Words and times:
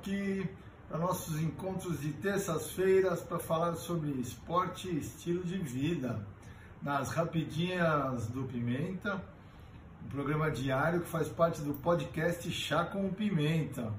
Aqui 0.00 0.48
para 0.88 0.96
nossos 0.96 1.38
encontros 1.42 2.00
de 2.00 2.10
terças-feiras 2.14 3.20
para 3.20 3.38
falar 3.38 3.74
sobre 3.74 4.08
esporte 4.12 4.88
e 4.88 4.98
estilo 4.98 5.44
de 5.44 5.58
vida 5.58 6.26
nas 6.80 7.10
Rapidinhas 7.10 8.26
do 8.28 8.44
Pimenta, 8.44 9.22
um 10.02 10.08
programa 10.08 10.50
diário 10.50 11.02
que 11.02 11.06
faz 11.06 11.28
parte 11.28 11.60
do 11.60 11.74
podcast 11.74 12.50
Chá 12.50 12.82
com 12.82 13.10
Pimenta. 13.10 13.92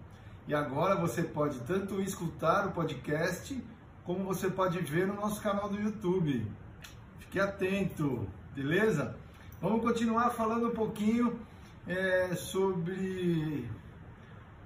E 0.47 0.55
agora 0.55 0.95
você 0.95 1.21
pode 1.21 1.59
tanto 1.59 2.01
escutar 2.01 2.65
o 2.65 2.71
podcast 2.71 3.63
como 4.03 4.23
você 4.23 4.49
pode 4.49 4.79
ver 4.79 5.05
no 5.05 5.13
nosso 5.13 5.39
canal 5.39 5.69
do 5.69 5.79
YouTube. 5.79 6.51
Fique 7.19 7.39
atento, 7.39 8.27
beleza? 8.55 9.15
Vamos 9.61 9.83
continuar 9.83 10.31
falando 10.31 10.69
um 10.69 10.73
pouquinho 10.73 11.39
é, 11.85 12.33
sobre 12.33 13.69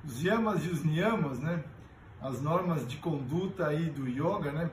os 0.05 0.23
yamas 0.23 0.63
e 0.65 0.69
os 0.69 0.83
niyamas, 0.83 1.39
né? 1.39 1.63
As 2.21 2.41
normas 2.41 2.87
de 2.87 2.97
conduta 2.97 3.67
aí 3.67 3.89
do 3.89 4.07
yoga, 4.07 4.51
né? 4.51 4.69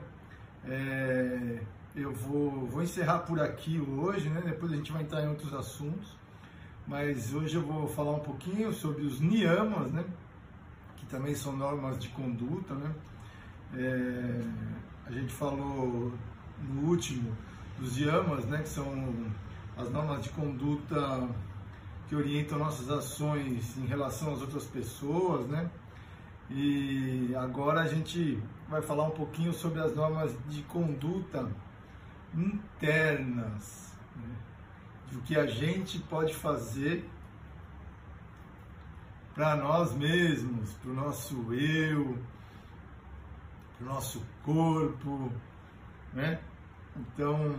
É, 0.65 1.59
eu 1.95 2.13
vou, 2.13 2.65
vou 2.67 2.81
encerrar 2.81 3.19
por 3.19 3.39
aqui 3.39 3.79
hoje, 3.79 4.29
né? 4.29 4.41
Depois 4.43 4.71
a 4.71 4.75
gente 4.75 4.91
vai 4.91 5.01
entrar 5.01 5.23
em 5.23 5.29
outros 5.29 5.53
assuntos. 5.53 6.15
Mas 6.87 7.33
hoje 7.33 7.55
eu 7.55 7.61
vou 7.61 7.87
falar 7.87 8.11
um 8.11 8.19
pouquinho 8.19 8.73
sobre 8.73 9.03
os 9.03 9.19
niyamas, 9.19 9.91
né? 9.91 10.03
Que 10.97 11.05
também 11.05 11.33
são 11.33 11.55
normas 11.55 11.97
de 11.99 12.09
conduta, 12.09 12.73
né? 12.75 12.93
É, 13.75 14.41
a 15.05 15.11
gente 15.11 15.33
falou 15.33 16.13
no 16.59 16.89
último 16.89 17.35
dos 17.79 17.97
yamas, 17.97 18.45
né? 18.45 18.61
Que 18.61 18.69
são 18.69 18.85
as 19.77 19.89
normas 19.89 20.23
de 20.23 20.29
conduta 20.29 21.27
que 22.07 22.15
orientam 22.15 22.59
nossas 22.59 22.89
ações 22.89 23.77
em 23.77 23.85
relação 23.85 24.33
às 24.33 24.41
outras 24.41 24.65
pessoas, 24.65 25.47
né? 25.47 25.69
E 26.49 27.33
agora 27.35 27.81
a 27.81 27.87
gente 27.87 28.41
vai 28.67 28.81
falar 28.81 29.05
um 29.05 29.11
pouquinho 29.11 29.53
sobre 29.53 29.79
as 29.79 29.95
normas 29.95 30.35
de 30.49 30.61
conduta 30.63 31.49
internas, 32.35 33.93
né? 34.15 34.35
do 35.11 35.21
que 35.21 35.37
a 35.37 35.45
gente 35.45 35.99
pode 35.99 36.33
fazer 36.33 37.09
para 39.33 39.55
nós 39.55 39.93
mesmos, 39.93 40.73
para 40.73 40.91
o 40.91 40.93
nosso 40.93 41.53
eu, 41.53 42.17
para 43.77 43.85
o 43.87 43.89
nosso 43.89 44.21
corpo, 44.43 45.31
né? 46.13 46.39
Então, 46.95 47.55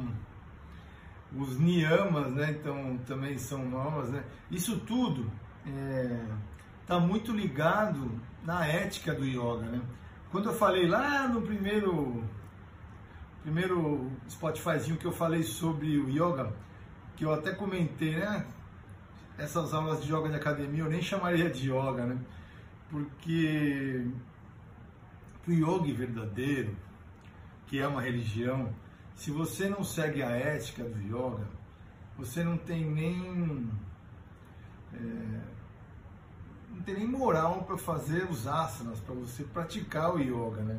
os 1.36 1.58
niyamas, 1.58 2.32
né? 2.32 2.50
Então 2.52 2.98
também 3.06 3.38
são 3.38 3.64
normas, 3.68 4.10
né? 4.10 4.24
Isso 4.50 4.78
tudo 4.80 5.30
está 6.82 6.96
é, 6.96 7.00
muito 7.00 7.32
ligado 7.32 8.20
na 8.44 8.66
ética 8.66 9.14
do 9.14 9.24
yoga, 9.24 9.66
né? 9.66 9.80
Quando 10.30 10.48
eu 10.48 10.54
falei 10.54 10.86
lá 10.86 11.28
no 11.28 11.42
primeiro 11.42 12.24
primeiro 13.42 14.10
Spotifyzinho 14.28 14.96
que 14.96 15.04
eu 15.04 15.12
falei 15.12 15.42
sobre 15.42 15.98
o 15.98 16.08
yoga, 16.08 16.52
que 17.14 17.24
eu 17.24 17.32
até 17.32 17.52
comentei, 17.52 18.16
né? 18.16 18.46
Essas 19.36 19.74
aulas 19.74 20.02
de 20.02 20.12
yoga 20.12 20.28
de 20.28 20.36
academia 20.36 20.84
eu 20.84 20.90
nem 20.90 21.02
chamaria 21.02 21.50
de 21.50 21.70
yoga, 21.70 22.06
né? 22.06 22.18
Porque 22.90 24.06
o 25.46 25.52
yoga 25.52 25.92
verdadeiro, 25.92 26.76
que 27.66 27.80
é 27.80 27.86
uma 27.86 28.00
religião, 28.00 28.72
se 29.14 29.30
você 29.30 29.68
não 29.68 29.84
segue 29.84 30.22
a 30.22 30.30
ética 30.30 30.84
do 30.84 30.98
yoga, 31.00 31.46
você 32.18 32.44
não 32.44 32.56
tem 32.56 32.84
nem 32.84 33.70
é, 34.92 35.40
não 36.70 36.82
tem 36.82 36.94
nem 36.94 37.06
moral 37.06 37.62
para 37.64 37.76
fazer 37.76 38.28
os 38.30 38.46
asanas, 38.46 39.00
para 39.00 39.14
você 39.14 39.44
praticar 39.44 40.14
o 40.14 40.18
yoga, 40.18 40.62
né? 40.62 40.78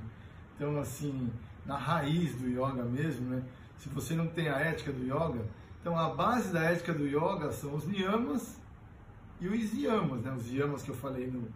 Então, 0.55 0.77
assim, 0.79 1.31
na 1.65 1.77
raiz 1.77 2.35
do 2.35 2.47
yoga 2.47 2.83
mesmo, 2.83 3.29
né? 3.29 3.43
Se 3.77 3.89
você 3.89 4.13
não 4.13 4.27
tem 4.27 4.47
a 4.49 4.57
ética 4.59 4.91
do 4.91 5.03
yoga, 5.03 5.45
então 5.81 5.97
a 5.97 6.09
base 6.09 6.51
da 6.51 6.63
ética 6.63 6.93
do 6.93 7.05
yoga 7.05 7.51
são 7.51 7.75
os 7.75 7.85
niyamas 7.85 8.59
e 9.39 9.47
os 9.47 9.73
yamas, 9.73 10.21
né? 10.21 10.31
Os 10.31 10.51
yamas 10.51 10.83
que 10.83 10.89
eu 10.89 10.95
falei 10.95 11.27
no, 11.27 11.47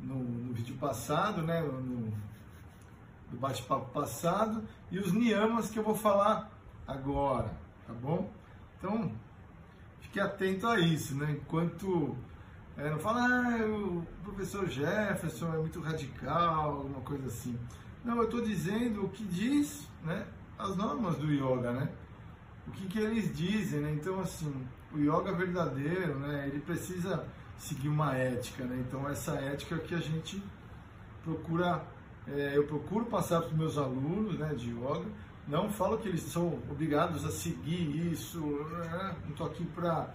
no, 0.00 0.22
no 0.22 0.52
vídeo 0.52 0.76
passado, 0.76 1.42
né? 1.42 1.60
No, 1.60 2.12
do 3.34 3.40
bate-papo 3.40 3.90
passado 3.90 4.62
e 4.90 4.98
os 4.98 5.12
niyamas 5.12 5.70
que 5.70 5.78
eu 5.78 5.82
vou 5.82 5.94
falar 5.94 6.50
agora, 6.86 7.50
tá 7.86 7.92
bom? 7.92 8.30
Então, 8.78 9.12
fique 10.00 10.20
atento 10.20 10.66
a 10.66 10.78
isso, 10.78 11.16
né? 11.16 11.32
Enquanto 11.32 12.16
é, 12.76 12.88
não 12.90 12.98
fala, 12.98 13.26
ah, 13.26 13.66
o 13.66 14.06
professor 14.22 14.68
Jefferson 14.68 15.52
é 15.52 15.58
muito 15.58 15.80
radical, 15.80 16.76
alguma 16.76 17.00
coisa 17.00 17.26
assim. 17.26 17.58
Não, 18.04 18.18
eu 18.18 18.24
estou 18.24 18.40
dizendo 18.40 19.04
o 19.04 19.08
que 19.08 19.24
diz, 19.24 19.88
né? 20.02 20.26
As 20.58 20.76
normas 20.76 21.16
do 21.16 21.26
yoga, 21.32 21.72
né? 21.72 21.88
O 22.66 22.70
que, 22.70 22.86
que 22.86 22.98
eles 22.98 23.34
dizem, 23.36 23.80
né? 23.80 23.92
Então, 23.92 24.20
assim, 24.20 24.66
o 24.92 24.98
yoga 24.98 25.32
verdadeiro, 25.32 26.18
né? 26.20 26.48
Ele 26.48 26.60
precisa 26.60 27.26
seguir 27.58 27.88
uma 27.88 28.14
ética, 28.14 28.64
né? 28.64 28.84
Então, 28.86 29.08
essa 29.08 29.32
ética 29.32 29.78
que 29.78 29.94
a 29.94 30.00
gente 30.00 30.42
procura 31.22 31.84
é, 32.26 32.56
eu 32.56 32.64
procuro 32.64 33.04
passar 33.04 33.40
para 33.40 33.50
os 33.50 33.56
meus 33.56 33.78
alunos 33.78 34.38
né, 34.38 34.54
de 34.54 34.70
yoga. 34.70 35.06
Não 35.46 35.68
falo 35.68 35.98
que 35.98 36.08
eles 36.08 36.22
são 36.22 36.58
obrigados 36.70 37.24
a 37.24 37.30
seguir 37.30 38.10
isso, 38.12 38.38
né? 38.38 39.16
não 39.24 39.30
estou 39.30 39.46
aqui 39.46 39.64
para 39.66 40.08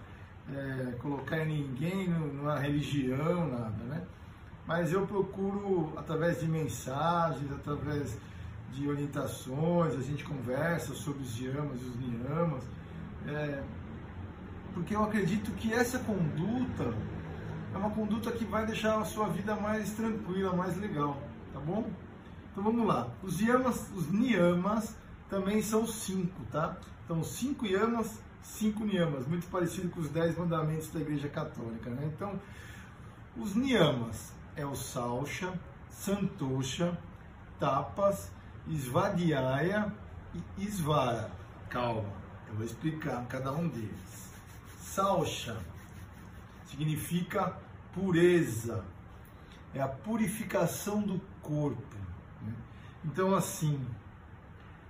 é, 0.52 0.92
colocar 1.00 1.44
ninguém 1.44 2.08
numa 2.08 2.58
religião, 2.58 3.48
nada, 3.48 3.84
né? 3.84 4.02
Mas 4.66 4.92
eu 4.92 5.06
procuro, 5.06 5.92
através 5.96 6.40
de 6.40 6.48
mensagens, 6.48 7.50
através 7.52 8.18
de 8.72 8.88
orientações, 8.88 9.94
a 9.94 10.02
gente 10.02 10.24
conversa 10.24 10.94
sobre 10.94 11.22
os 11.22 11.40
yamas 11.40 11.80
e 11.80 11.84
os 11.84 11.96
niyamas, 11.96 12.64
é, 13.28 13.62
porque 14.74 14.94
eu 14.94 15.04
acredito 15.04 15.52
que 15.52 15.72
essa 15.72 16.00
conduta 16.00 16.92
é 17.72 17.76
uma 17.76 17.90
conduta 17.90 18.32
que 18.32 18.44
vai 18.44 18.66
deixar 18.66 18.98
a 18.98 19.04
sua 19.04 19.28
vida 19.28 19.54
mais 19.54 19.92
tranquila, 19.92 20.54
mais 20.54 20.76
legal 20.76 21.29
tá 21.52 21.60
bom? 21.60 21.90
Então 22.50 22.64
vamos 22.64 22.86
lá. 22.86 23.08
Os 23.22 23.40
yamas, 23.40 23.90
os 23.94 24.10
niyamas 24.10 24.96
também 25.28 25.62
são 25.62 25.86
cinco, 25.86 26.44
tá? 26.50 26.76
Então 27.04 27.22
cinco 27.22 27.66
yamas, 27.66 28.20
cinco 28.42 28.84
niyamas, 28.84 29.26
muito 29.26 29.46
parecido 29.48 29.88
com 29.90 30.00
os 30.00 30.08
dez 30.08 30.36
mandamentos 30.36 30.88
da 30.90 31.00
Igreja 31.00 31.28
Católica, 31.28 31.90
né? 31.90 32.10
Então 32.14 32.40
os 33.36 33.54
niyamas 33.54 34.32
é 34.56 34.66
o 34.66 34.74
salcha, 34.74 35.52
santosha, 35.88 36.98
tapas, 37.58 38.30
svadhyaya 38.68 39.92
e 40.58 40.66
svara. 40.66 41.30
Calma, 41.68 42.12
eu 42.48 42.54
vou 42.56 42.64
explicar 42.64 43.24
cada 43.26 43.52
um 43.52 43.68
deles. 43.68 44.30
Salcha 44.80 45.56
significa 46.66 47.56
pureza, 47.92 48.84
é 49.74 49.80
a 49.80 49.88
purificação 49.88 51.00
do 51.02 51.20
corpo. 51.42 51.96
Né? 52.42 52.52
Então, 53.04 53.34
assim, 53.34 53.80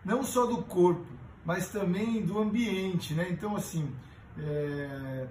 não 0.05 0.23
só 0.23 0.47
do 0.47 0.63
corpo, 0.63 1.07
mas 1.45 1.69
também 1.69 2.25
do 2.25 2.39
ambiente, 2.39 3.15
né? 3.15 3.29
Então, 3.31 3.57
assim, 3.57 3.95
é... 4.39 5.27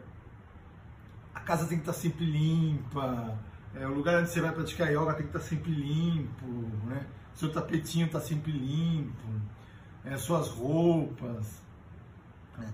a 1.33 1.39
casa 1.39 1.67
tem 1.67 1.77
que 1.77 1.83
estar 1.83 1.93
sempre 1.93 2.25
limpa, 2.25 3.37
é, 3.75 3.85
o 3.85 3.93
lugar 3.93 4.19
onde 4.19 4.29
você 4.29 4.41
vai 4.41 4.51
praticar 4.51 4.91
yoga 4.91 5.13
tem 5.13 5.27
que 5.27 5.37
estar 5.37 5.47
sempre 5.47 5.71
limpo, 5.71 6.47
né? 6.85 7.05
Seu 7.35 7.51
tapetinho 7.51 8.07
está 8.07 8.19
sempre 8.19 8.51
limpo, 8.51 9.27
é, 10.03 10.17
suas 10.17 10.49
roupas, 10.49 11.61
né? 12.57 12.73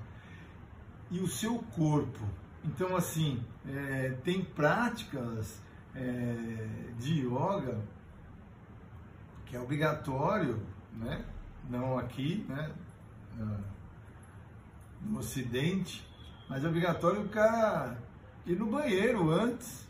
e 1.12 1.20
o 1.20 1.28
seu 1.28 1.60
corpo. 1.76 2.20
Então, 2.64 2.96
assim, 2.96 3.44
é, 3.68 4.16
tem 4.24 4.44
práticas 4.44 5.62
é, 5.96 6.92
de 7.00 7.22
yoga, 7.22 7.80
que 9.46 9.56
é 9.56 9.60
obrigatório, 9.60 10.62
né? 10.94 11.24
não 11.70 11.98
aqui, 11.98 12.46
né? 12.48 12.72
no 15.02 15.20
Ocidente, 15.20 16.08
mas 16.50 16.64
é 16.64 16.68
obrigatório 16.68 17.22
o 17.22 17.30
cara 17.30 17.98
ir 18.46 18.58
no 18.58 18.68
banheiro 18.68 19.30
antes, 19.32 19.88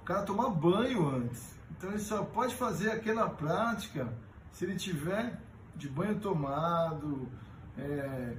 o 0.00 0.04
cara 0.04 0.22
tomar 0.22 0.50
banho 0.50 1.08
antes. 1.08 1.54
Então 1.70 1.90
ele 1.90 2.00
só 2.00 2.22
pode 2.24 2.54
fazer 2.54 2.90
aquela 2.90 3.28
prática 3.28 4.12
se 4.52 4.64
ele 4.64 4.76
tiver 4.76 5.40
de 5.74 5.88
banho 5.88 6.18
tomado, 6.20 7.28
é, 7.78 8.36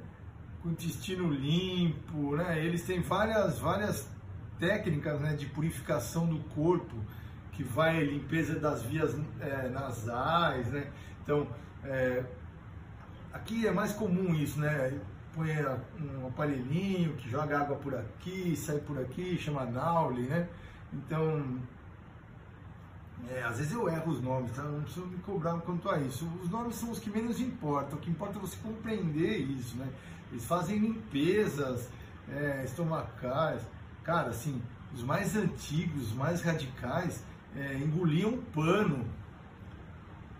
com 0.61 0.69
intestino 0.69 1.31
limpo, 1.31 2.35
né? 2.35 2.63
Eles 2.63 2.83
têm 2.85 3.01
várias, 3.01 3.59
várias 3.59 4.09
técnicas 4.59 5.19
né, 5.21 5.35
de 5.35 5.45
purificação 5.47 6.27
do 6.27 6.39
corpo, 6.55 6.95
que 7.51 7.63
vai 7.63 8.03
limpeza 8.03 8.59
das 8.59 8.83
vias 8.83 9.15
é, 9.39 9.69
nasais, 9.69 10.67
né? 10.69 10.91
Então, 11.23 11.47
é, 11.83 12.23
aqui 13.31 13.67
é 13.67 13.71
mais 13.71 13.93
comum 13.93 14.33
isso, 14.33 14.59
né? 14.59 14.99
Põe 15.33 15.49
um 15.99 16.27
aparelhinho 16.27 17.15
que 17.15 17.29
joga 17.29 17.59
água 17.59 17.75
por 17.77 17.95
aqui, 17.95 18.55
sai 18.55 18.79
por 18.79 18.99
aqui, 18.99 19.37
chama 19.37 19.65
Nauli, 19.65 20.23
né? 20.27 20.47
Então, 20.91 21.59
É, 23.29 23.41
às 23.43 23.57
vezes 23.57 23.71
eu 23.73 23.87
erro 23.87 24.11
os 24.11 24.21
nomes, 24.21 24.51
tá? 24.51 24.63
não 24.63 24.81
preciso 24.83 25.05
me 25.07 25.17
cobrar 25.19 25.53
quanto 25.61 25.89
a 25.89 25.97
isso. 25.99 26.27
Os 26.41 26.49
nomes 26.49 26.75
são 26.75 26.91
os 26.91 26.99
que 26.99 27.09
menos 27.09 27.39
importam, 27.39 27.97
o 27.97 28.01
que 28.01 28.09
importa 28.09 28.37
é 28.37 28.41
você 28.41 28.57
compreender 28.57 29.37
isso, 29.37 29.77
né? 29.77 29.87
Eles 30.31 30.45
fazem 30.45 30.77
limpezas 30.79 31.89
é, 32.27 32.63
estomacais. 32.65 33.61
Cara, 34.03 34.29
assim, 34.29 34.61
os 34.93 35.01
mais 35.01 35.35
antigos, 35.35 36.09
os 36.09 36.13
mais 36.13 36.41
radicais, 36.41 37.23
é, 37.55 37.75
engoliam 37.75 38.37
pano. 38.53 39.05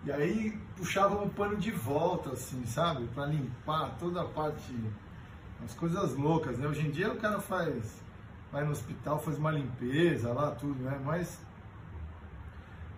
E 0.04 0.12
aí 0.12 0.58
puxavam 0.76 1.24
o 1.24 1.30
pano 1.30 1.56
de 1.56 1.70
volta, 1.70 2.30
assim, 2.30 2.64
sabe? 2.66 3.06
Para 3.14 3.26
limpar 3.26 3.96
toda 3.98 4.20
a 4.20 4.24
parte. 4.24 4.74
As 5.64 5.72
coisas 5.72 6.14
loucas, 6.14 6.58
né? 6.58 6.68
Hoje 6.68 6.86
em 6.86 6.90
dia 6.90 7.10
o 7.10 7.16
cara 7.16 7.40
faz. 7.40 8.02
Vai 8.52 8.64
no 8.64 8.70
hospital, 8.70 9.18
faz 9.18 9.38
uma 9.38 9.50
limpeza 9.50 10.32
lá, 10.32 10.50
tudo, 10.50 10.82
né? 10.82 11.00
Mas. 11.02 11.40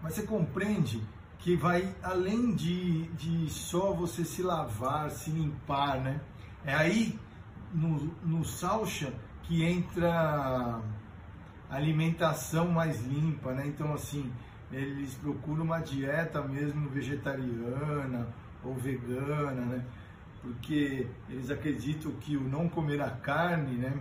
Mas 0.02 0.14
você 0.14 0.22
compreende 0.22 1.02
que 1.38 1.56
vai 1.56 1.94
além 2.02 2.54
de, 2.54 3.04
de 3.12 3.48
só 3.48 3.92
você 3.92 4.24
se 4.24 4.42
lavar, 4.42 5.10
se 5.10 5.30
limpar, 5.30 6.00
né? 6.00 6.20
É 6.64 6.74
aí 6.74 7.18
no, 7.72 8.12
no 8.24 8.44
salcha 8.44 9.12
que 9.46 9.64
entra 9.64 10.81
alimentação 11.70 12.69
mais 12.69 13.04
limpa, 13.06 13.52
né? 13.52 13.66
Então, 13.66 13.93
assim, 13.94 14.32
eles 14.72 15.14
procuram 15.14 15.64
uma 15.64 15.81
dieta 15.81 16.43
mesmo 16.43 16.88
vegetariana 16.88 18.26
ou 18.64 18.75
vegana, 18.75 19.62
né? 19.62 19.84
Porque 20.43 21.06
eles 21.28 21.50
acreditam 21.50 22.12
que 22.12 22.37
o 22.37 22.40
não 22.40 22.69
comer 22.69 23.00
a 23.00 23.10
carne, 23.10 23.76
né? 23.76 23.93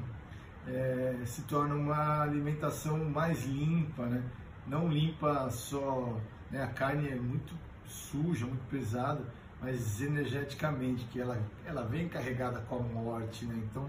É, 0.68 1.22
se 1.26 1.44
torna 1.44 1.76
uma 1.76 2.22
alimentação 2.24 2.98
mais 3.06 3.46
limpa, 3.46 4.06
né? 4.08 4.24
Não 4.68 4.88
limpa 4.88 5.50
só, 5.52 6.20
né? 6.50 6.64
A 6.64 6.68
carne 6.68 7.08
é 7.08 7.16
muito 7.16 7.54
suja, 7.86 8.48
muito 8.48 8.68
pesada, 8.68 9.22
mas 9.62 10.02
energeticamente, 10.02 11.06
que 11.06 11.20
ela, 11.20 11.40
ela 11.66 11.84
vem 11.84 12.10
carregada 12.10 12.60
com 12.62 12.78
a 12.78 12.80
morte, 12.80 13.46
né? 13.46 13.56
Então, 13.70 13.88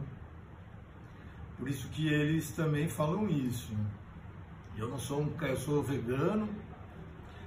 por 1.58 1.69
isso 1.69 1.88
que 1.88 2.08
eles 2.08 2.50
também 2.50 2.88
falam 2.88 3.29
isso. 3.29 3.73
Eu 4.76 4.88
não 4.88 4.99
sou 4.99 5.23
um, 5.23 5.35
eu 5.41 5.56
sou 5.56 5.82
vegano, 5.82 6.49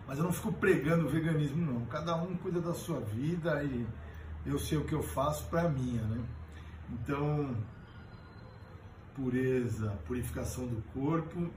mas 0.08 0.18
eu 0.18 0.24
não 0.24 0.34
fico 0.34 0.52
pregando 0.54 1.06
o 1.06 1.10
veganismo 1.10 1.72
não. 1.72 1.86
Cada 1.86 2.16
um 2.16 2.36
cuida 2.38 2.60
da 2.60 2.74
sua 2.74 3.00
vida 3.00 3.64
e 3.64 3.86
eu 4.46 4.58
sei 4.58 4.78
o 4.78 4.84
que 4.84 4.94
eu 4.94 5.04
faço 5.04 5.46
para 5.46 5.70
minha, 5.70 6.02
né? 6.02 6.24
Então, 6.92 7.56
pureza, 9.16 9.92
purificação 10.08 10.66
do 10.66 10.82
corpo 10.94 11.50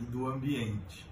e 0.00 0.04
do 0.04 0.28
ambiente. 0.28 1.10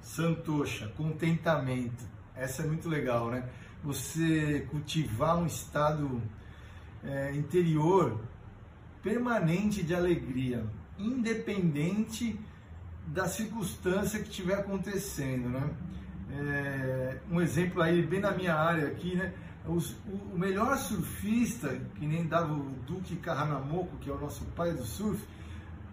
Santosha, 0.00 0.88
contentamento. 0.96 2.04
Essa 2.36 2.62
é 2.62 2.66
muito 2.66 2.88
legal, 2.88 3.30
né? 3.30 3.48
Você 3.82 4.66
cultivar 4.70 5.38
um 5.38 5.46
estado 5.46 6.22
é, 7.02 7.34
interior 7.34 8.20
permanente 9.02 9.82
de 9.82 9.94
alegria, 9.94 10.64
independente 10.98 12.38
da 13.06 13.26
circunstância 13.26 14.20
que 14.20 14.28
estiver 14.28 14.54
acontecendo, 14.54 15.48
né? 15.48 15.70
É, 16.34 17.18
um 17.30 17.40
exemplo 17.40 17.82
aí 17.82 18.00
bem 18.00 18.20
na 18.20 18.30
minha 18.30 18.54
área 18.54 18.86
aqui, 18.86 19.16
né? 19.16 19.34
Os, 19.66 19.90
o, 20.06 20.32
o, 20.32 20.38
melhor 20.38 20.76
surfista, 20.76 21.68
que 21.96 22.06
nem 22.06 22.26
dava 22.26 22.52
o 22.52 22.70
Duque 22.86 23.16
Kahanamoku, 23.16 23.98
que 23.98 24.08
é 24.08 24.12
o 24.12 24.18
nosso 24.18 24.44
pai 24.56 24.72
do 24.72 24.84
surf, 24.84 25.22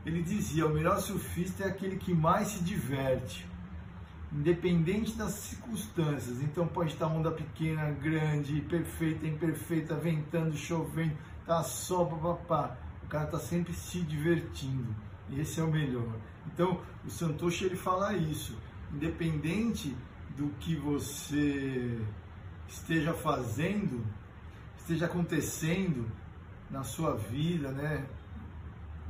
ele 0.06 0.22
dizia: 0.22 0.66
o 0.66 0.74
melhor 0.74 1.00
surfista 1.00 1.64
é 1.64 1.68
aquele 1.68 1.98
que 1.98 2.14
mais 2.14 2.50
se 2.50 2.64
diverte, 2.64 3.46
independente 4.32 5.18
das 5.18 5.32
circunstâncias. 5.32 6.42
Então 6.42 6.68
pode 6.68 6.94
estar 6.94 7.08
onda 7.08 7.32
pequena, 7.32 7.92
grande, 7.92 8.62
perfeita, 8.62 9.28
imperfeita, 9.28 9.96
ventando, 9.96 10.56
chovendo, 10.56 11.18
tá 11.46 11.64
só 11.64 12.06
papapá 12.06 12.78
cara 13.10 13.26
está 13.26 13.40
sempre 13.40 13.74
se 13.74 14.02
divertindo. 14.02 14.96
Esse 15.38 15.60
é 15.60 15.64
o 15.64 15.72
melhor. 15.72 16.16
Então, 16.48 16.82
o 17.06 17.10
Santoshi 17.10 17.66
ele 17.66 17.76
fala 17.76 18.14
isso. 18.14 18.58
Independente 18.94 19.96
do 20.38 20.50
que 20.60 20.76
você 20.76 22.00
esteja 22.68 23.14
fazendo, 23.14 24.06
esteja 24.78 25.06
acontecendo 25.06 26.10
na 26.70 26.84
sua 26.84 27.16
vida, 27.16 27.72
né? 27.72 28.08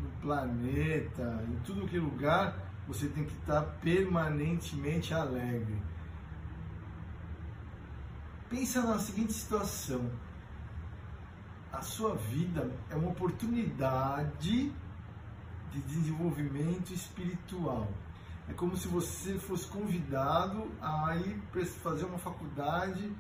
no 0.02 0.10
planeta, 0.22 1.46
em 1.50 1.60
tudo 1.64 1.88
que 1.88 2.00
lugar, 2.00 2.58
você 2.88 3.08
tem 3.08 3.26
que 3.26 3.34
estar 3.34 3.62
permanentemente 3.82 5.14
alegre. 5.14 5.78
Pensa 8.50 8.82
na 8.82 8.98
seguinte 8.98 9.34
situação 9.34 10.10
a 11.72 11.82
sua 11.82 12.16
vida 12.16 12.72
é 12.90 12.96
uma 12.96 13.10
oportunidade 13.10 14.72
de 15.72 15.82
desenvolvimento 15.82 16.92
espiritual. 16.94 17.88
É 18.48 18.54
como 18.54 18.76
se 18.76 18.88
você 18.88 19.38
fosse 19.38 19.68
convidado 19.68 20.72
a 20.82 21.16
ir 21.16 21.40
fazer 21.82 22.06
uma 22.06 22.18
faculdade 22.18 23.12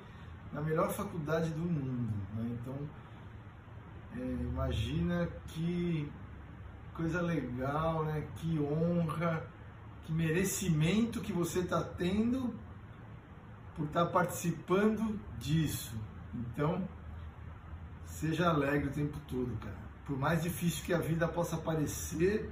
na 0.51 0.61
melhor 0.61 0.91
faculdade 0.91 1.51
do 1.51 1.59
mundo. 1.59 2.13
Né? 2.33 2.57
Então, 2.59 2.75
é, 4.15 4.25
imagina 4.41 5.27
que 5.47 6.11
coisa 6.95 7.21
legal, 7.21 8.03
né? 8.05 8.27
que 8.37 8.59
honra, 8.59 9.45
que 10.03 10.11
merecimento 10.11 11.21
que 11.21 11.31
você 11.31 11.59
está 11.59 11.83
tendo 11.83 12.53
por 13.75 13.85
estar 13.85 14.05
tá 14.05 14.11
participando 14.11 15.19
disso. 15.37 15.95
Então, 16.33 16.87
Seja 18.09 18.49
alegre 18.49 18.89
o 18.89 18.91
tempo 18.91 19.17
todo, 19.27 19.57
cara. 19.59 19.77
Por 20.05 20.17
mais 20.17 20.43
difícil 20.43 20.83
que 20.83 20.93
a 20.93 20.97
vida 20.97 21.27
possa 21.27 21.55
parecer, 21.55 22.51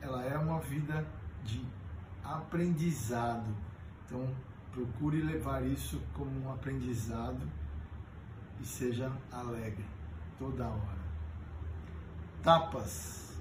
ela 0.00 0.22
é 0.24 0.36
uma 0.36 0.60
vida 0.60 1.06
de 1.42 1.64
aprendizado. 2.22 3.54
Então, 4.04 4.28
procure 4.72 5.22
levar 5.22 5.64
isso 5.64 6.02
como 6.12 6.30
um 6.44 6.52
aprendizado 6.52 7.48
e 8.60 8.66
seja 8.66 9.10
alegre 9.32 9.84
toda 10.38 10.66
hora. 10.66 11.04
Tapas. 12.42 13.38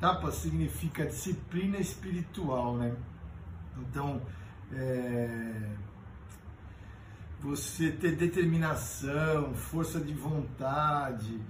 Tapas 0.00 0.34
significa 0.34 1.06
disciplina 1.06 1.78
espiritual, 1.78 2.76
né? 2.76 2.96
Então, 3.76 4.20
é, 4.72 5.76
você 7.40 7.92
ter 7.92 8.16
determinação, 8.16 9.54
força 9.54 10.00
de 10.00 10.14
vontade, 10.14 11.40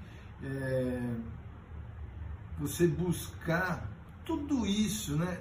é, 0.42 1.14
você 2.58 2.86
buscar 2.86 3.88
tudo 4.24 4.66
isso, 4.66 5.16
né? 5.16 5.40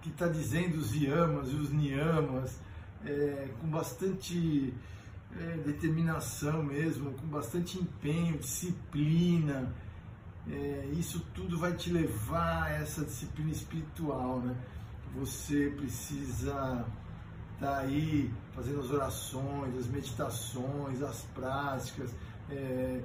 Que 0.00 0.08
está 0.08 0.26
dizendo 0.26 0.76
os 0.76 0.94
yamas 0.94 1.50
e 1.50 1.54
os 1.54 1.70
niyamas, 1.70 2.58
é, 3.04 3.48
com 3.60 3.68
bastante 3.68 4.74
é, 5.38 5.56
determinação 5.58 6.62
mesmo, 6.62 7.12
com 7.12 7.26
bastante 7.28 7.78
empenho, 7.78 8.38
disciplina. 8.38 9.72
É, 10.50 10.90
isso 10.94 11.20
tudo 11.32 11.56
vai 11.56 11.72
te 11.74 11.90
levar 11.90 12.64
a 12.64 12.70
essa 12.70 13.04
disciplina 13.04 13.52
espiritual, 13.52 14.40
né? 14.40 14.56
Você 15.14 15.72
precisa 15.76 16.84
está 17.54 17.78
aí 17.78 18.32
fazendo 18.54 18.80
as 18.80 18.90
orações, 18.90 19.76
as 19.76 19.86
meditações, 19.86 21.02
as 21.02 21.22
práticas, 21.34 22.14
é, 22.50 23.00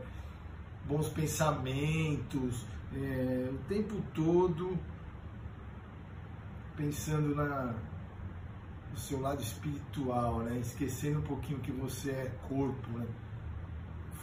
bons 0.85 1.09
pensamentos, 1.09 2.65
é, 2.93 3.49
o 3.51 3.57
tempo 3.67 4.01
todo 4.13 4.77
pensando 6.75 7.35
na, 7.35 7.73
no 8.91 8.97
seu 8.97 9.19
lado 9.19 9.41
espiritual, 9.41 10.39
né? 10.39 10.59
esquecendo 10.59 11.19
um 11.19 11.23
pouquinho 11.23 11.59
que 11.59 11.71
você 11.71 12.11
é 12.11 12.31
corpo, 12.47 12.89
né? 12.97 13.05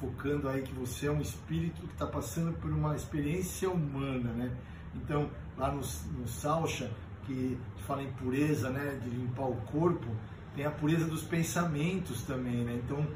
focando 0.01 0.49
aí 0.49 0.63
que 0.63 0.73
você 0.73 1.07
é 1.07 1.11
um 1.11 1.21
espírito 1.21 1.83
que 1.83 1.93
está 1.93 2.07
passando 2.07 2.53
por 2.59 2.71
uma 2.71 2.95
experiência 2.95 3.71
humana. 3.71 4.33
Né? 4.33 4.57
Então, 4.95 5.31
lá 5.57 5.71
no, 5.71 5.81
no 5.81 6.29
Salcha, 6.29 6.91
que 7.27 7.59
fala 7.87 8.03
em 8.03 8.13
pureza, 8.13 8.71
né, 8.71 8.99
de 9.03 9.11
limpar 9.11 9.47
o 9.47 9.57
corpo, 9.63 10.07
tem 10.55 10.65
a 10.65 10.71
pureza 10.71 11.07
dos 11.07 11.23
pensamentos 11.23 12.23
também, 12.23 12.65
né? 12.65 12.81
Então, 12.85 13.07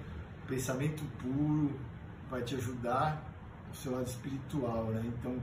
pensamento 0.46 1.04
puro 1.22 1.78
vai 2.30 2.42
te 2.42 2.56
ajudar 2.56 3.22
no 3.68 3.74
seu 3.74 3.92
lado 3.92 4.06
espiritual, 4.06 4.86
né? 4.86 5.02
Então, 5.06 5.36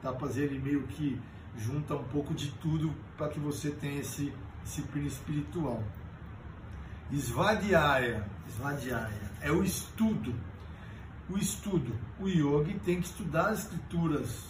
tapas 0.00 0.36
ele 0.36 0.58
meio 0.58 0.84
que 0.84 1.20
junta 1.58 1.94
um 1.94 2.04
pouco 2.04 2.34
de 2.34 2.50
tudo 2.52 2.94
para 3.16 3.28
que 3.28 3.38
você 3.38 3.70
tenha 3.70 4.00
esse 4.00 4.32
disciplina 4.64 5.08
espiritual. 5.08 5.82
Svadhyaya, 7.12 8.26
Svadhyaya 8.48 9.30
é 9.40 9.50
o 9.50 9.62
estudo. 9.62 10.34
O 11.28 11.36
estudo, 11.36 11.94
o 12.18 12.28
yogi 12.28 12.78
tem 12.84 13.00
que 13.00 13.06
estudar 13.06 13.50
as 13.50 13.60
escrituras 13.60 14.46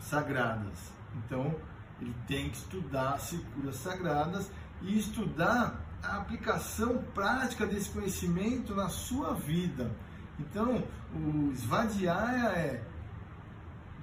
sagradas. 0.00 0.92
Então, 1.16 1.54
ele 2.00 2.14
tem 2.26 2.50
que 2.50 2.56
estudar 2.56 3.14
as 3.14 3.30
figuras 3.30 3.76
sagradas 3.76 4.50
e 4.82 4.98
estudar 4.98 5.80
a 6.02 6.18
aplicação 6.18 7.02
prática 7.14 7.66
desse 7.66 7.90
conhecimento 7.90 8.74
na 8.74 8.88
sua 8.88 9.34
vida. 9.34 9.90
Então, 10.38 10.84
o 11.14 11.52
Svadhyaya 11.54 12.50
é 12.50 12.84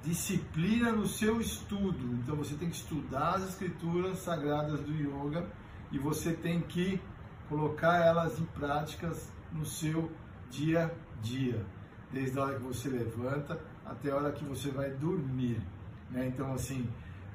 disciplina 0.03 0.91
no 0.91 1.07
seu 1.07 1.39
estudo. 1.39 2.15
Então, 2.15 2.35
você 2.35 2.55
tem 2.55 2.69
que 2.69 2.75
estudar 2.75 3.35
as 3.35 3.49
escrituras 3.49 4.19
sagradas 4.19 4.81
do 4.81 4.91
yoga 4.91 5.47
e 5.91 5.99
você 5.99 6.33
tem 6.33 6.61
que 6.61 6.99
colocar 7.47 7.97
elas 7.97 8.39
em 8.39 8.45
práticas 8.45 9.31
no 9.51 9.65
seu 9.65 10.11
dia 10.49 10.85
a 10.85 11.21
dia, 11.21 11.63
desde 12.11 12.37
a 12.37 12.43
hora 12.43 12.55
que 12.55 12.63
você 12.63 12.89
levanta 12.89 13.59
até 13.85 14.11
a 14.11 14.15
hora 14.15 14.31
que 14.31 14.43
você 14.43 14.69
vai 14.71 14.89
dormir. 14.89 15.61
Né? 16.09 16.27
Então, 16.27 16.53
assim, 16.53 16.89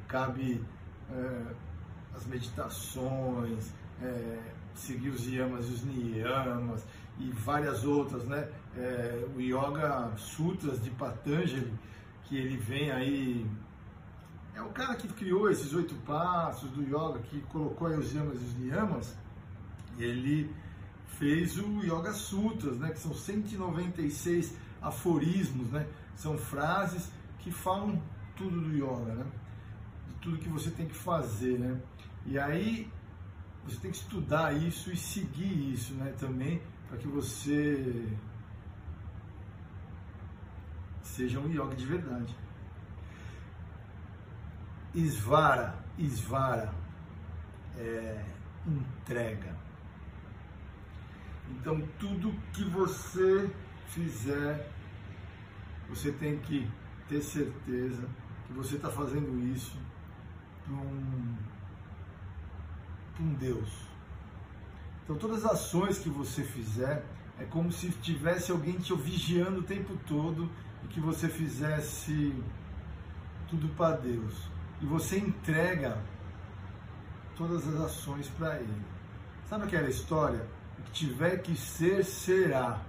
cabe 0.09 0.65
é, 1.11 1.43
as 2.17 2.27
meditações, 2.27 3.73
é, 4.03 4.39
seguir 4.75 5.11
os 5.11 5.27
yamas 5.27 5.67
e 5.69 5.73
os 5.73 5.85
niyamas 5.85 6.85
e 7.19 7.31
várias 7.31 7.85
outras, 7.85 8.25
né? 8.25 8.49
É, 8.77 9.25
o 9.37 9.41
Yoga 9.41 10.13
Sutras 10.17 10.83
de 10.83 10.91
Patanjali, 10.91 11.73
que 12.25 12.37
ele 12.37 12.57
vem 12.57 12.91
aí 12.91 13.47
é 14.59 14.63
o 14.63 14.71
cara 14.71 14.97
que 14.97 15.07
criou 15.07 15.49
esses 15.49 15.73
oito 15.73 15.95
passos 16.05 16.69
do 16.71 16.83
yoga, 16.83 17.21
que 17.21 17.41
colocou 17.43 17.87
aí 17.87 17.97
os 17.97 18.13
yamas 18.13 18.41
e 18.43 18.45
os 18.45 18.59
niyamas, 18.59 19.17
ele 19.97 20.53
fez 21.19 21.57
o 21.59 21.81
Yoga 21.81 22.13
Sutras, 22.13 22.77
né, 22.77 22.91
que 22.91 22.99
são 22.99 23.15
196 23.15 24.57
aforismos, 24.83 25.71
né, 25.71 25.87
são 26.17 26.37
frases 26.37 27.09
que 27.39 27.53
falam 27.53 28.03
tudo 28.37 28.61
do 28.61 28.73
yoga, 28.75 29.15
né, 29.15 29.27
de 30.09 30.15
tudo 30.15 30.39
que 30.39 30.49
você 30.49 30.71
tem 30.71 30.87
que 30.87 30.95
fazer, 30.95 31.59
né, 31.59 31.81
e 32.27 32.39
aí 32.39 32.91
você 33.65 33.77
tem 33.81 33.91
que 33.91 33.99
estudar 33.99 34.55
isso 34.55 34.91
e 34.91 34.97
seguir 34.97 35.73
isso, 35.73 35.95
né, 35.95 36.15
também, 36.19 36.63
para 36.89 36.97
que 36.97 37.07
você 37.07 38.09
seja 41.03 41.39
um 41.39 41.51
yoga 41.51 41.75
de 41.75 41.85
verdade. 41.85 42.35
Isvara, 44.95 45.75
Isvara, 45.99 46.73
é, 47.77 48.25
entrega. 48.67 49.57
Então, 51.51 51.81
tudo 51.99 52.33
que 52.53 52.65
você 52.65 53.51
fizer, 53.89 54.71
você 55.89 56.13
tem 56.13 56.39
que 56.39 56.71
ter 57.09 57.23
certeza 57.23 58.09
que 58.47 58.53
você 58.53 58.77
está 58.77 58.89
fazendo 58.89 59.39
isso 59.55 59.79
para 60.69 60.77
um, 60.77 61.37
um 63.21 63.35
Deus. 63.35 63.69
Então, 65.03 65.17
todas 65.17 65.45
as 65.45 65.53
ações 65.53 65.99
que 65.99 66.11
você 66.11 66.45
fizer, 66.45 67.05
é 67.39 67.45
como 67.45 67.73
se 67.73 67.91
tivesse 67.91 68.53
alguém 68.53 68.77
te 68.79 68.95
vigiando 68.95 69.61
o 69.61 69.63
tempo 69.63 69.97
todo 70.07 70.51
e 70.85 70.89
que 70.89 71.01
você 71.01 71.29
fizesse 71.29 72.35
tudo 73.49 73.69
para 73.71 73.97
Deus. 73.97 74.35
E 74.81 74.87
você 74.87 75.19
entrega 75.19 75.99
todas 77.37 77.67
as 77.67 77.81
ações 77.81 78.29
para 78.29 78.57
Ele. 78.57 78.83
Sabe 79.49 79.65
aquela 79.65 79.89
história? 79.89 80.47
O 80.79 80.83
que 80.83 80.91
tiver 80.91 81.39
que 81.39 81.57
ser, 81.57 82.05
será, 82.05 82.83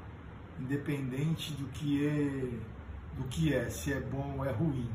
independente 0.60 1.54
do 1.54 1.66
que 1.70 2.06
é, 2.06 3.18
do 3.18 3.24
que 3.30 3.54
é, 3.54 3.70
se 3.70 3.94
é 3.94 4.00
bom 4.02 4.40
ou 4.40 4.46
é 4.46 4.52
ruim. 4.52 4.90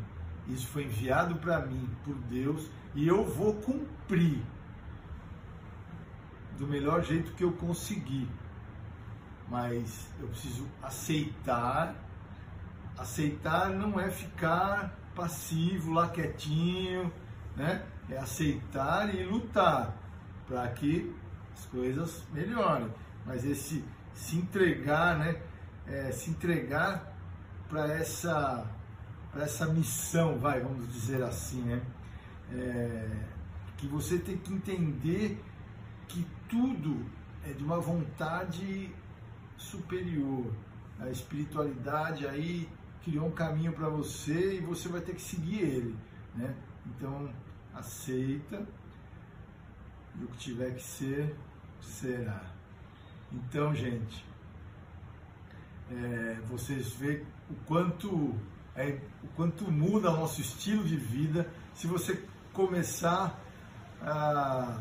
Isso 0.49 0.67
foi 0.69 0.85
enviado 0.85 1.37
para 1.37 1.61
mim 1.61 1.89
por 2.05 2.15
Deus 2.15 2.71
e 2.95 3.07
eu 3.09 3.25
vou 3.25 3.55
cumprir 3.55 4.43
do 6.59 6.67
melhor 6.67 7.03
jeito 7.03 7.33
que 7.33 7.43
eu 7.43 7.53
conseguir. 7.53 8.29
Mas 9.49 10.09
eu 10.21 10.29
preciso 10.29 10.69
aceitar. 10.83 11.95
Aceitar 12.97 13.71
não 13.71 13.99
é 13.99 14.11
ficar 14.11 14.95
passivo 15.15 15.93
lá 15.93 16.09
quietinho, 16.09 17.13
né? 17.57 17.85
É 18.09 18.19
aceitar 18.19 19.15
e 19.15 19.25
lutar 19.25 19.97
para 20.47 20.69
que 20.69 21.15
as 21.53 21.65
coisas 21.67 22.23
melhorem. 22.33 22.93
Mas 23.27 23.45
esse 23.45 23.85
se 24.13 24.37
entregar, 24.37 25.19
né? 25.19 25.41
É, 25.87 26.13
se 26.13 26.31
entregar 26.31 27.13
para 27.69 27.93
essa 27.93 28.67
para 29.35 29.45
essa 29.45 29.67
missão, 29.67 30.39
vai, 30.39 30.61
vamos 30.61 30.91
dizer 30.93 31.21
assim, 31.25 31.61
né? 31.63 31.83
É, 32.53 33.11
que 33.77 33.87
você 33.89 34.17
tem 34.17 34.37
que 34.37 34.53
entender 34.53 35.43
que 36.07 36.25
tudo 36.49 37.05
é 37.45 37.53
de 37.53 37.65
uma 37.65 37.81
vontade 37.81 38.95
superior. 39.57 40.53
A 41.01 41.11
espiritualidade 41.11 42.29
aí 42.29 42.69
criou 43.03 43.27
um 43.27 43.33
caminho 43.33 43.73
para 43.73 43.89
você 43.89 44.59
e 44.59 44.61
você 44.61 44.89
vai 44.89 45.01
ter 45.01 45.17
que 45.17 45.23
seguir 45.23 45.63
ele, 45.63 45.97
né? 46.37 46.55
Então 46.87 47.29
aceita 47.75 48.65
e 50.15 50.25
o 50.25 50.29
que 50.29 50.39
tiver 50.39 50.77
que 50.77 50.83
ser 50.83 51.35
será. 51.81 52.53
Então, 53.33 53.75
gente, 53.75 54.25
é, 55.91 56.39
vocês 56.49 56.93
veem 56.93 57.27
o 57.51 57.55
quanto 57.67 58.33
é, 58.77 58.99
o 59.23 59.29
quanto 59.37 59.71
muda 59.71 60.11
o 60.11 60.17
nosso 60.17 60.41
estilo 60.41 60.85
de 60.85 60.97
vida 60.97 61.49
se 61.75 61.87
você 61.87 62.21
começar 62.53 63.39
a 64.03 64.79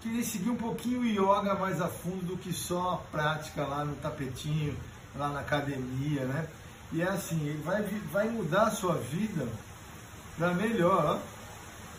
querer 0.00 0.24
seguir 0.24 0.50
um 0.50 0.56
pouquinho 0.56 1.00
o 1.00 1.04
yoga 1.04 1.54
mais 1.54 1.80
a 1.80 1.88
fundo 1.88 2.26
do 2.26 2.36
que 2.36 2.52
só 2.52 2.94
a 2.94 2.96
prática 3.10 3.64
lá 3.64 3.84
no 3.84 3.94
tapetinho, 3.96 4.76
lá 5.14 5.28
na 5.28 5.40
academia, 5.40 6.24
né? 6.24 6.48
E 6.92 7.00
é 7.00 7.08
assim, 7.08 7.40
ele 7.46 7.62
vai, 7.62 7.82
vai 8.12 8.28
mudar 8.28 8.64
a 8.64 8.70
sua 8.70 8.94
vida 8.94 9.48
para 10.36 10.52
melhor. 10.54 11.20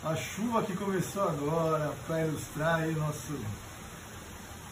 Ó. 0.04 0.10
A 0.10 0.16
chuva 0.18 0.64
que 0.64 0.76
começou 0.76 1.24
agora 1.24 1.94
para 2.06 2.26
ilustrar 2.26 2.82
aí 2.82 2.94
nosso. 2.94 3.34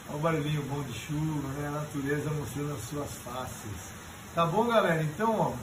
Olha 0.09 0.17
o 0.17 0.19
barulhinho 0.19 0.61
bom 0.63 0.83
de 0.83 0.93
chuva, 0.93 1.47
né? 1.53 1.69
A 1.69 1.71
natureza 1.71 2.29
mostrando 2.31 2.73
as 2.73 2.81
suas 2.81 3.11
faces. 3.23 4.00
Tá 4.33 4.45
bom, 4.45 4.65
galera? 4.67 5.03
Então, 5.03 5.37
ó. 5.37 5.53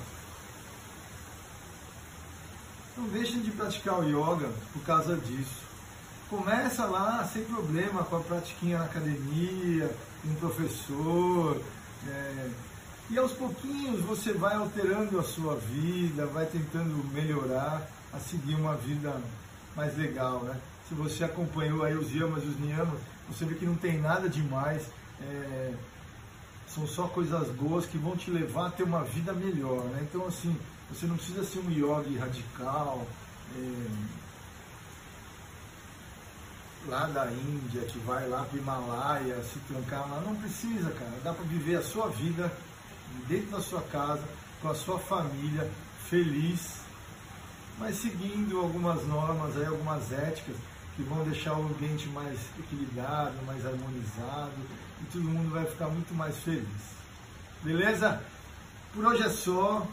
Não 2.98 3.08
deixem 3.08 3.40
de 3.40 3.50
praticar 3.50 3.98
o 3.98 4.04
yoga 4.04 4.50
por 4.72 4.82
causa 4.82 5.16
disso. 5.16 5.62
Começa 6.28 6.84
lá 6.84 7.24
sem 7.24 7.44
problema 7.44 8.04
com 8.04 8.16
a 8.16 8.20
pratiquinha 8.20 8.78
na 8.78 8.84
academia, 8.84 9.90
um 10.22 10.34
professor. 10.34 11.62
É, 12.06 12.50
e 13.08 13.18
aos 13.18 13.32
pouquinhos 13.32 14.02
você 14.02 14.34
vai 14.34 14.54
alterando 14.54 15.18
a 15.18 15.22
sua 15.22 15.56
vida, 15.56 16.26
vai 16.26 16.44
tentando 16.44 17.02
melhorar, 17.10 17.88
a 18.12 18.18
seguir 18.18 18.54
uma 18.54 18.76
vida 18.76 19.18
mais 19.74 19.96
legal, 19.96 20.42
né? 20.42 20.60
Se 20.86 20.94
você 20.94 21.24
acompanhou 21.24 21.84
aí 21.84 21.94
os 21.94 22.12
yamas 22.14 22.44
e 22.44 22.48
os 22.48 22.60
niyamas, 22.60 23.00
você 23.28 23.46
vê 23.46 23.54
que 23.54 23.64
não 23.64 23.76
tem 23.76 23.98
nada 23.98 24.28
demais, 24.28 24.90
é, 25.22 25.72
são 26.74 26.86
só 26.86 27.06
coisas 27.08 27.48
boas 27.50 27.86
que 27.86 27.98
vão 27.98 28.16
te 28.16 28.30
levar 28.30 28.66
a 28.66 28.70
ter 28.70 28.82
uma 28.82 29.02
vida 29.04 29.32
melhor, 29.32 29.84
né? 29.84 30.06
Então 30.08 30.26
assim, 30.26 30.56
você 30.90 31.06
não 31.06 31.16
precisa 31.16 31.44
ser 31.44 31.60
um 31.60 31.70
yogi 31.70 32.16
radical, 32.16 33.06
é, 33.56 34.18
lá 36.86 37.06
da 37.06 37.30
Índia, 37.30 37.82
que 37.82 37.98
vai 38.00 38.28
lá 38.28 38.44
para 38.44 38.56
o 38.56 38.60
Himalaia, 38.60 39.42
se 39.42 39.58
trancar 39.60 40.08
lá, 40.08 40.20
não 40.20 40.34
precisa, 40.36 40.90
cara. 40.90 41.12
Dá 41.22 41.32
para 41.32 41.44
viver 41.44 41.76
a 41.76 41.82
sua 41.82 42.08
vida 42.08 42.52
dentro 43.26 43.50
da 43.50 43.60
sua 43.60 43.82
casa, 43.82 44.24
com 44.62 44.68
a 44.68 44.74
sua 44.74 44.98
família, 44.98 45.70
feliz, 46.08 46.78
mas 47.78 47.96
seguindo 47.96 48.58
algumas 48.58 49.06
normas, 49.06 49.56
aí, 49.56 49.66
algumas 49.66 50.10
éticas 50.12 50.56
que 50.96 51.02
vão 51.02 51.22
deixar 51.24 51.56
o 51.56 51.62
ambiente 51.62 52.08
mais 52.08 52.38
equilibrado, 52.58 53.34
mais 53.46 53.64
harmonizado 53.64 54.56
e 55.02 55.06
todo 55.12 55.24
mundo 55.24 55.50
vai 55.52 55.64
ficar 55.64 55.88
muito 55.88 56.14
mais 56.14 56.36
feliz. 56.38 56.66
Beleza? 57.62 58.22
Por 58.92 59.04
hoje 59.04 59.22
é 59.22 59.30
só. 59.30 59.86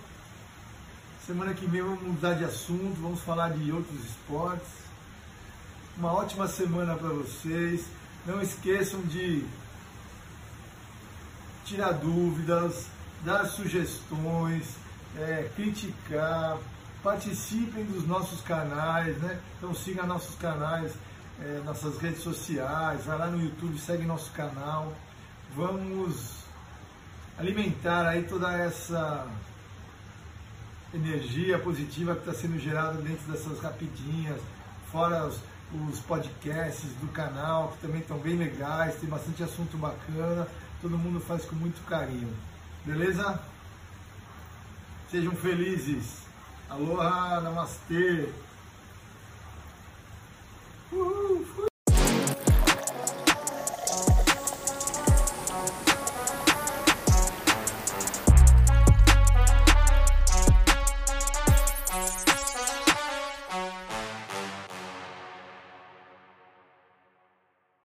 Semana 1.26 1.54
que 1.54 1.66
vem 1.66 1.82
vamos 1.82 2.04
mudar 2.04 2.36
de 2.36 2.44
assunto, 2.44 3.02
vamos 3.02 3.22
falar 3.22 3.50
de 3.50 3.72
outros 3.72 4.00
esportes. 4.06 4.68
Uma 5.98 6.14
ótima 6.14 6.48
semana 6.48 6.96
para 6.96 7.10
vocês. 7.10 7.86
Não 8.26 8.42
esqueçam 8.42 9.02
de 9.02 9.46
tirar 11.64 11.94
dúvidas, 11.94 12.86
dar 13.24 13.46
sugestões, 13.46 14.66
é, 15.18 15.50
criticar, 15.56 16.58
participem 17.04 17.86
dos 17.86 18.08
nossos 18.08 18.42
canais, 18.42 19.18
né? 19.18 19.40
Então 19.58 19.74
siga 19.74 20.04
nossos 20.04 20.36
canais, 20.36 20.94
é, 21.42 21.62
nossas 21.66 21.98
redes 21.98 22.22
sociais, 22.22 23.06
vai 23.06 23.18
lá 23.18 23.28
no 23.28 23.44
YouTube, 23.44 23.78
segue 23.78 24.04
nosso 24.04 24.32
canal. 24.32 24.94
Vamos 25.56 26.44
alimentar 27.38 28.08
aí 28.08 28.24
toda 28.24 28.52
essa 28.54 29.28
energia 30.94 31.60
positiva 31.60 32.14
que 32.16 32.30
está 32.30 32.34
sendo 32.34 32.58
gerada 32.58 33.02
dentro 33.02 33.30
dessas 33.32 33.60
rapidinhas, 33.60 34.40
fora 34.92 35.26
os, 35.26 35.40
os 35.90 36.00
podcasts 36.00 36.90
do 37.02 37.08
canal, 37.12 37.74
que 37.74 37.80
também 37.80 38.00
estão 38.00 38.18
bem 38.18 38.38
legais, 38.38 38.96
tem 38.96 39.10
bastante 39.10 39.44
assunto 39.44 39.78
bacana, 39.78 40.48
todo 40.82 40.98
mundo 40.98 41.20
faz 41.20 41.44
com 41.46 41.56
muito 41.56 41.86
carinho. 41.86 42.34
Beleza? 42.86 43.42
Sejam 45.12 45.34
felizes. 45.34 46.24
Aloha, 46.70 47.42
namastê. 47.42 48.30